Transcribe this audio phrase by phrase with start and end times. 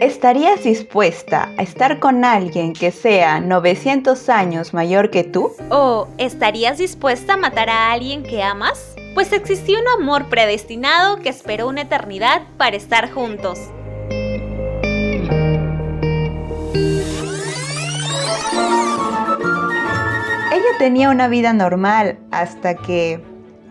[0.00, 5.52] ¿Estarías dispuesta a estar con alguien que sea 900 años mayor que tú?
[5.70, 8.94] ¿O estarías dispuesta a matar a alguien que amas?
[9.12, 13.58] Pues existió un amor predestinado que esperó una eternidad para estar juntos.
[20.50, 23.22] Ella tenía una vida normal hasta que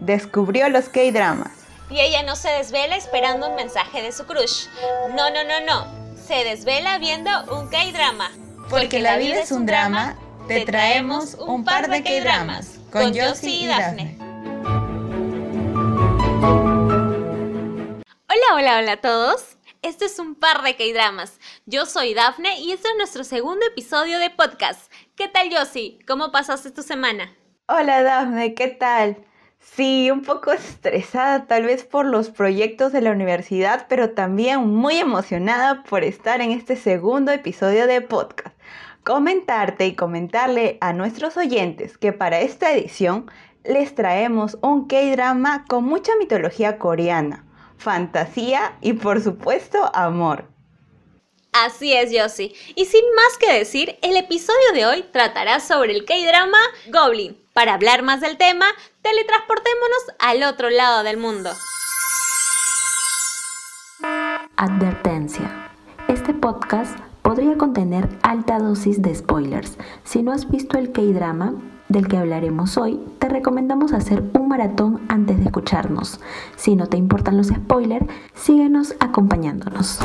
[0.00, 1.52] descubrió los K-dramas.
[1.88, 4.66] Y ella no se desvela esperando un mensaje de su crush.
[5.14, 8.32] No, no, no, no se desvela viendo un K-drama.
[8.68, 10.16] Porque, la vida es un drama,
[10.48, 14.18] te traemos un par de K-dramas con Josie y Daphne.
[18.28, 19.56] Hola, hola, hola a todos.
[19.82, 21.38] Esto es un par de K-dramas.
[21.64, 24.92] Yo soy Daphne y este es nuestro segundo episodio de podcast.
[25.14, 26.00] ¿Qué tal, Josie?
[26.08, 27.32] ¿Cómo pasaste tu semana?
[27.68, 29.16] Hola, Daphne, ¿qué tal?
[29.74, 34.96] Sí, un poco estresada tal vez por los proyectos de la universidad, pero también muy
[34.96, 38.56] emocionada por estar en este segundo episodio de podcast.
[39.04, 43.30] Comentarte y comentarle a nuestros oyentes que para esta edición
[43.64, 47.44] les traemos un K-drama con mucha mitología coreana,
[47.76, 50.48] fantasía y por supuesto amor.
[51.52, 52.54] Así es, Yossi.
[52.76, 56.58] Y sin más que decir, el episodio de hoy tratará sobre el K-drama
[56.90, 57.45] Goblin.
[57.56, 58.66] Para hablar más del tema,
[59.00, 61.48] teletransportémonos al otro lado del mundo.
[64.58, 65.70] Advertencia.
[66.06, 69.78] Este podcast podría contener alta dosis de spoilers.
[70.04, 71.54] Si no has visto el K-drama
[71.88, 76.20] del que hablaremos hoy, te recomendamos hacer un maratón antes de escucharnos.
[76.56, 80.00] Si no te importan los spoilers, síguenos acompañándonos.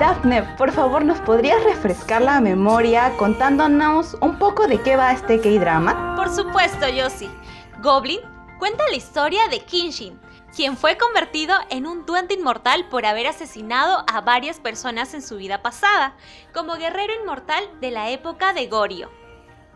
[0.00, 5.42] Daphne, por favor, ¿nos podrías refrescar la memoria contándonos un poco de qué va este
[5.42, 6.16] K-drama?
[6.16, 7.28] Por supuesto, Yossi.
[7.82, 8.20] Goblin
[8.58, 10.18] cuenta la historia de Kinshin,
[10.56, 15.36] quien fue convertido en un duende inmortal por haber asesinado a varias personas en su
[15.36, 16.16] vida pasada,
[16.54, 19.10] como guerrero inmortal de la época de Goryeo.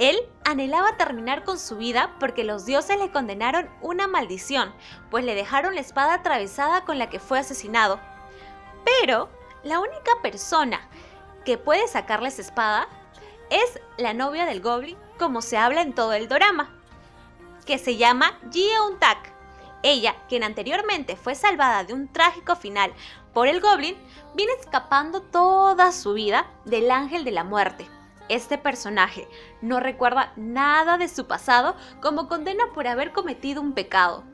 [0.00, 4.74] Él anhelaba terminar con su vida porque los dioses le condenaron una maldición,
[5.12, 8.00] pues le dejaron la espada atravesada con la que fue asesinado.
[8.84, 9.28] Pero
[9.64, 10.80] la única persona
[11.44, 12.88] que puede sacarle esa espada
[13.50, 16.70] es la novia del Goblin, como se habla en todo el drama,
[17.66, 18.98] que se llama Jeon.
[19.82, 22.92] Ella, quien anteriormente fue salvada de un trágico final
[23.32, 23.96] por el Goblin,
[24.34, 27.86] viene escapando toda su vida del ángel de la muerte.
[28.28, 29.28] Este personaje
[29.62, 34.24] no recuerda nada de su pasado como condena por haber cometido un pecado.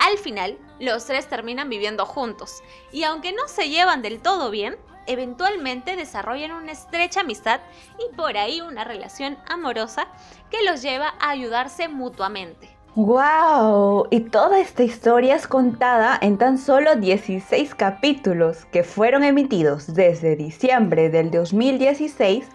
[0.00, 4.78] Al final, los tres terminan viviendo juntos, y aunque no se llevan del todo bien,
[5.06, 7.60] eventualmente desarrollan una estrecha amistad
[7.98, 10.06] y por ahí una relación amorosa
[10.50, 12.74] que los lleva a ayudarse mutuamente.
[12.94, 14.08] ¡Wow!
[14.10, 20.34] Y toda esta historia es contada en tan solo 16 capítulos que fueron emitidos desde
[20.34, 22.46] diciembre del 2016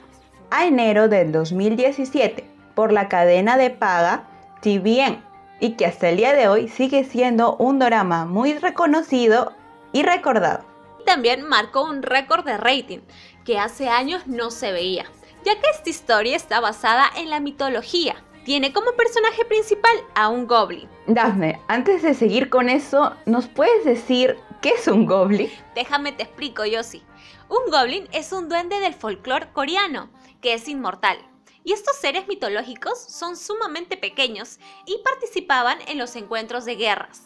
[0.49, 4.27] a enero del 2017 por la cadena de paga
[4.61, 9.53] TVN y que hasta el día de hoy sigue siendo un drama muy reconocido
[9.91, 10.65] y recordado.
[11.05, 12.99] También marcó un récord de rating
[13.45, 15.05] que hace años no se veía,
[15.43, 18.15] ya que esta historia está basada en la mitología.
[18.43, 20.89] Tiene como personaje principal a un goblin.
[21.07, 25.49] Daphne, antes de seguir con eso, ¿nos puedes decir qué es un goblin?
[25.73, 27.03] Déjame te explico, Yossi.
[27.49, 30.09] Un goblin es un duende del folclore coreano,
[30.41, 31.17] que es inmortal,
[31.65, 37.23] y estos seres mitológicos son sumamente pequeños y participaban en los encuentros de guerras.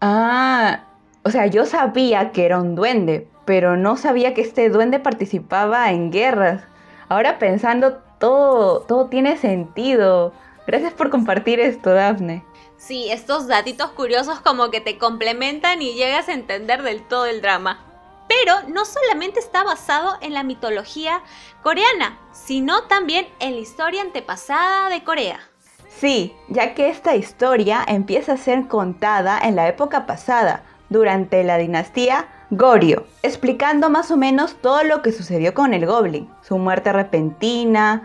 [0.00, 0.84] Ah,
[1.22, 5.90] o sea, yo sabía que era un duende, pero no sabía que este duende participaba
[5.92, 6.64] en guerras.
[7.08, 10.32] Ahora pensando, todo, todo tiene sentido.
[10.66, 12.44] Gracias por compartir esto, Daphne.
[12.76, 17.40] Sí, estos datitos curiosos como que te complementan y llegas a entender del todo el
[17.40, 17.85] drama.
[18.28, 21.22] Pero no solamente está basado en la mitología
[21.62, 25.40] coreana, sino también en la historia antepasada de Corea.
[25.88, 31.58] Sí, ya que esta historia empieza a ser contada en la época pasada, durante la
[31.58, 36.92] dinastía Goryeo, explicando más o menos todo lo que sucedió con el Goblin, su muerte
[36.92, 38.04] repentina,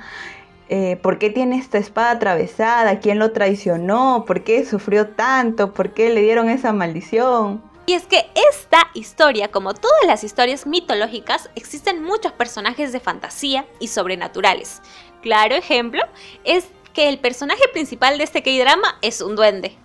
[0.70, 5.94] eh, por qué tiene esta espada atravesada, quién lo traicionó, por qué sufrió tanto, por
[5.94, 7.62] qué le dieron esa maldición.
[7.86, 13.66] Y es que esta historia, como todas las historias mitológicas, existen muchos personajes de fantasía
[13.80, 14.82] y sobrenaturales.
[15.22, 16.02] Claro ejemplo
[16.44, 19.78] es que el personaje principal de este K-drama es un duende.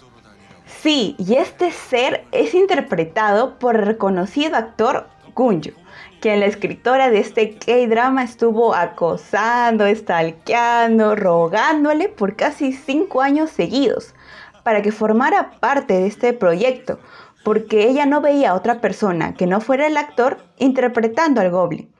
[0.67, 5.71] Sí, y este ser es interpretado por el reconocido actor Gunjo,
[6.21, 14.15] quien la escritora de este K-drama estuvo acosando, estalqueando, rogándole por casi cinco años seguidos
[14.65, 16.99] para que formara parte de este proyecto,
[17.47, 21.95] porque ella no veía a otra persona que no fuera el actor interpretando al Goblin.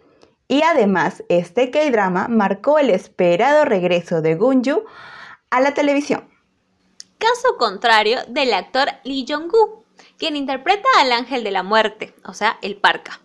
[0.49, 4.83] Y además, este K-drama marcó el esperado regreso de Gunju
[5.51, 6.29] a la televisión.
[7.19, 9.85] Caso contrario del actor Lee Jong-gu,
[10.19, 13.21] quien interpreta al ángel de la muerte, o sea, el Parka,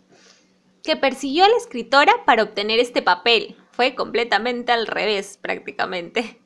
[0.84, 3.58] que persiguió a la escritora para obtener este papel.
[3.72, 6.40] Fue completamente al revés, prácticamente.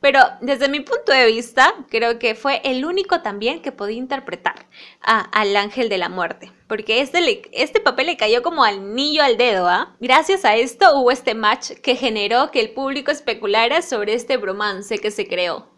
[0.00, 4.66] Pero desde mi punto de vista, creo que fue el único también que podía interpretar
[5.00, 6.52] al ángel de la muerte.
[6.66, 9.94] Porque este, este papel le cayó como anillo al dedo, ¿ah?
[10.00, 14.98] Gracias a esto hubo este match que generó que el público especulara sobre este bromance
[14.98, 15.71] que se creó.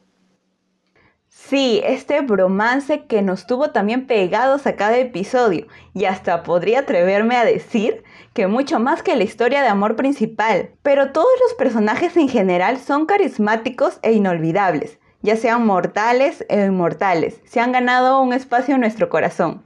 [1.55, 7.37] Sí, este bromance que nos tuvo también pegados a cada episodio y hasta podría atreverme
[7.37, 8.03] a decir
[8.33, 10.71] que mucho más que la historia de amor principal.
[10.83, 17.41] Pero todos los personajes en general son carismáticos e inolvidables, ya sean mortales e inmortales,
[17.45, 19.63] se han ganado un espacio en nuestro corazón.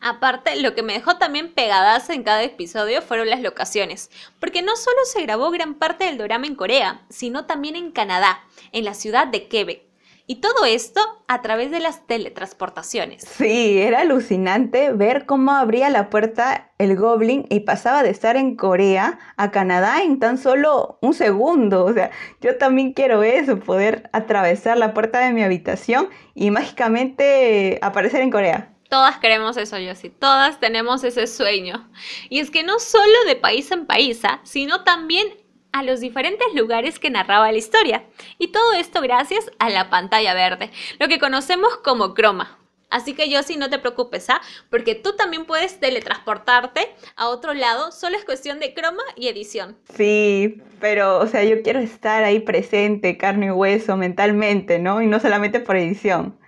[0.00, 4.76] Aparte, lo que me dejó también pegadas en cada episodio fueron las locaciones, porque no
[4.76, 8.94] solo se grabó gran parte del drama en Corea, sino también en Canadá, en la
[8.94, 9.85] ciudad de Quebec.
[10.28, 13.22] Y todo esto a través de las teletransportaciones.
[13.22, 18.56] Sí, era alucinante ver cómo abría la puerta el Goblin y pasaba de estar en
[18.56, 21.84] Corea a Canadá en tan solo un segundo.
[21.84, 27.78] O sea, yo también quiero eso, poder atravesar la puerta de mi habitación y mágicamente
[27.80, 28.72] aparecer en Corea.
[28.88, 30.10] Todas queremos eso, sí.
[30.10, 31.88] Todas tenemos ese sueño.
[32.30, 35.28] Y es que no solo de país en país, sino también
[35.76, 38.04] a los diferentes lugares que narraba la historia.
[38.38, 42.58] Y todo esto gracias a la pantalla verde, lo que conocemos como croma.
[42.88, 44.40] Así que yo sí no te preocupes, ¿ah?
[44.70, 49.76] Porque tú también puedes teletransportarte a otro lado, solo es cuestión de croma y edición.
[49.92, 55.02] Sí, pero, o sea, yo quiero estar ahí presente, carne y hueso, mentalmente, ¿no?
[55.02, 56.38] Y no solamente por edición.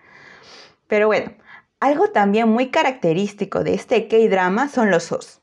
[0.87, 1.33] Pero bueno,
[1.81, 5.43] algo también muy característico de este K-drama son los os.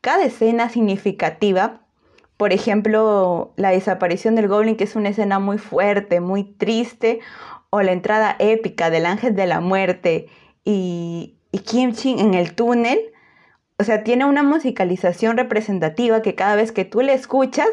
[0.00, 1.83] Cada escena significativa
[2.36, 7.20] por ejemplo, la desaparición del Goblin, que es una escena muy fuerte, muy triste,
[7.70, 10.28] o la entrada épica del Ángel de la Muerte
[10.64, 13.00] y, y Kim Chin en el túnel.
[13.78, 17.68] O sea, tiene una musicalización representativa que cada vez que tú la escuchas,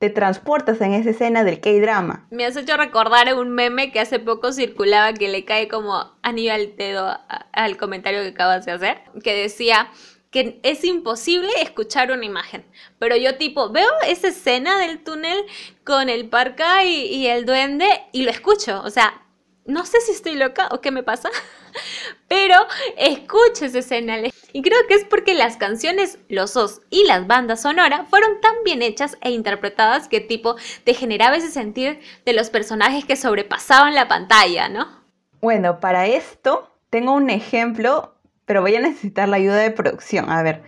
[0.00, 2.26] te transportas en esa escena del K-drama.
[2.30, 6.54] Me has hecho recordar un meme que hace poco circulaba que le cae como anillo
[6.54, 7.18] al dedo
[7.52, 9.90] al comentario que acabas de hacer, que decía,
[10.30, 12.64] que es imposible escuchar una imagen.
[12.98, 15.44] Pero yo tipo, veo esa escena del túnel
[15.84, 18.80] con el parca y, el duende y lo escucho.
[18.84, 19.22] O sea,
[19.66, 21.30] no sé si estoy loca o qué me pasa,
[22.28, 22.54] pero
[22.96, 24.18] escucho esa escena.
[24.52, 28.54] Y creo que es porque las canciones, los os y las bandas sonoras fueron tan
[28.64, 33.94] bien hechas e interpretadas que tipo te generaba ese sentir de los personajes que sobrepasaban
[33.94, 35.00] la pantalla, ¿no?
[35.40, 38.14] Bueno, para esto tengo un ejemplo
[38.50, 40.28] pero voy a necesitar la ayuda de producción.
[40.28, 40.60] A ver,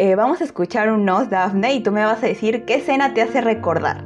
[0.00, 3.14] eh, vamos a escuchar un nos, Daphne, y tú me vas a decir qué escena
[3.14, 4.04] te hace recordar.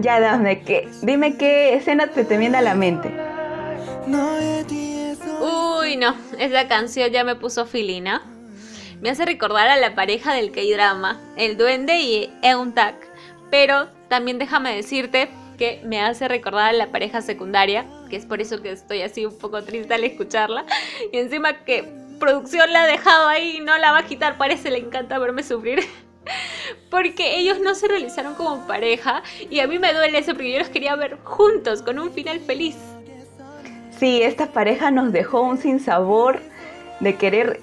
[0.00, 0.88] Ya, Daphne, ¿qué?
[1.02, 3.14] dime qué escena te, te viene a la mente.
[5.42, 8.22] Uy, no, esa canción ya me puso filina
[9.00, 12.94] me hace recordar a la pareja del K-drama, el duende y Euntak.
[13.50, 18.40] Pero también déjame decirte que me hace recordar a la pareja secundaria, que es por
[18.40, 20.64] eso que estoy así un poco triste al escucharla.
[21.12, 21.84] Y encima que
[22.18, 25.42] producción la ha dejado ahí y no la va a quitar, parece le encanta verme
[25.42, 25.80] sufrir.
[26.90, 30.58] Porque ellos no se realizaron como pareja y a mí me duele eso porque yo
[30.58, 32.76] los quería ver juntos, con un final feliz.
[33.96, 36.40] Sí, esta pareja nos dejó un sinsabor
[37.00, 37.60] de querer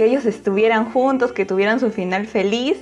[0.00, 2.78] que ellos estuvieran juntos, que tuvieran su final feliz,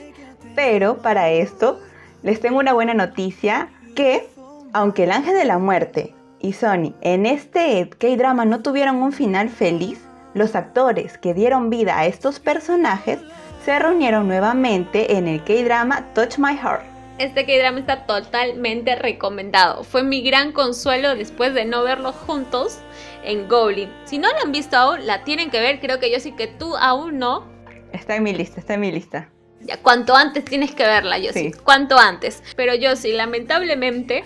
[0.55, 1.81] pero para esto
[2.23, 4.29] les tengo una buena noticia, que
[4.73, 9.49] aunque el ángel de la muerte y Sony en este K-drama no tuvieron un final
[9.49, 9.99] feliz,
[10.33, 13.19] los actores que dieron vida a estos personajes
[13.65, 16.98] se reunieron nuevamente en el K-drama Touch My Heart.
[17.19, 19.83] Este K-drama está totalmente recomendado.
[19.83, 22.79] Fue mi gran consuelo después de no verlos juntos
[23.25, 23.91] en Goblin.
[24.05, 25.81] Si no la han visto aún, la tienen que ver.
[25.81, 27.45] Creo que yo sí que tú aún no.
[27.93, 29.29] Está en mi lista, está en mi lista.
[29.63, 31.51] Ya, cuanto antes tienes que verla, yo sí.
[31.65, 32.41] Cuanto antes.
[32.55, 34.23] Pero yo sí, lamentablemente,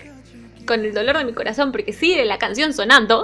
[0.67, 3.23] con el dolor de mi corazón, porque sigue la canción sonando,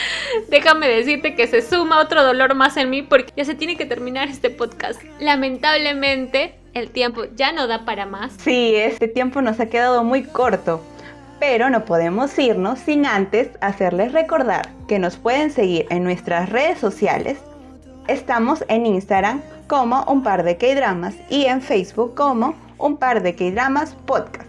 [0.48, 3.84] déjame decirte que se suma otro dolor más en mí porque ya se tiene que
[3.84, 5.02] terminar este podcast.
[5.20, 8.32] Lamentablemente, el tiempo ya no da para más.
[8.38, 10.80] Sí, este tiempo nos ha quedado muy corto.
[11.38, 16.78] Pero no podemos irnos sin antes hacerles recordar que nos pueden seguir en nuestras redes
[16.78, 17.38] sociales.
[18.08, 23.34] Estamos en Instagram como un par de K-Dramas y en Facebook como un par de
[23.34, 24.48] K-Dramas podcast.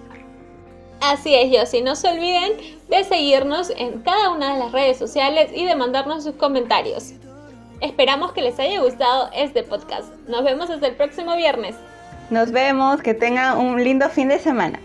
[0.99, 1.81] Así es, Yossi.
[1.81, 2.53] No se olviden
[2.89, 7.13] de seguirnos en cada una de las redes sociales y de mandarnos sus comentarios.
[7.79, 10.13] Esperamos que les haya gustado este podcast.
[10.27, 11.75] Nos vemos hasta el próximo viernes.
[12.31, 14.79] Nos vemos, que tengan un lindo fin de semana.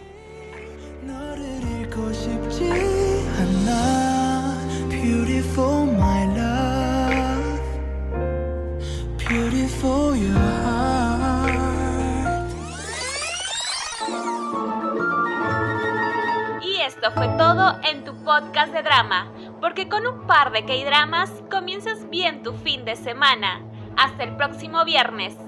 [16.60, 21.30] Y esto fue todo en tu podcast de drama, porque con un par de K-dramas
[21.48, 23.62] comienzas bien tu fin de semana.
[23.96, 25.45] Hasta el próximo viernes.